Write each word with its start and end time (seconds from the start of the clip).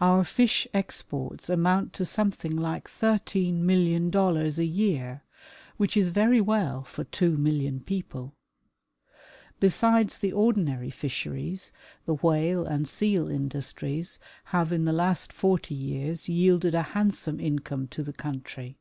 Our 0.00 0.22
fish 0.22 0.68
exports 0.72 1.50
amount 1.50 1.92
to 1.94 2.04
something 2.04 2.54
like 2.54 2.86
thirteen 2.86 3.66
million 3.66 4.08
dollars 4.08 4.60
a 4.60 4.64
year, 4.64 5.24
which 5.76 5.96
is 5.96 6.10
very 6.10 6.40
well 6.40 6.84
for 6.84 7.02
two 7.02 7.36
million 7.36 7.80
peo2)le. 7.80 8.30
Besides 9.58 10.18
the 10.18 10.30
ordinary 10.32 10.90
fisheries, 10.90 11.72
the 12.06 12.14
whale 12.14 12.64
and 12.64 12.86
seal 12.86 13.28
industries 13.28 14.20
have 14.44 14.70
in 14.70 14.84
the 14.84 14.92
last 14.92 15.32
forty 15.32 15.74
years 15.74 16.28
yielded 16.28 16.76
a 16.76 16.82
handsome 16.94 17.40
income 17.40 17.88
to 17.88 18.04
the 18.04 18.12
country. 18.12 18.78